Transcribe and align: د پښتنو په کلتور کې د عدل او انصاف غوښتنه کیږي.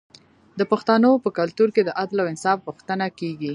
د 0.59 0.61
پښتنو 0.71 1.11
په 1.23 1.29
کلتور 1.37 1.69
کې 1.75 1.81
د 1.85 1.89
عدل 2.01 2.17
او 2.21 2.27
انصاف 2.33 2.57
غوښتنه 2.67 3.05
کیږي. 3.19 3.49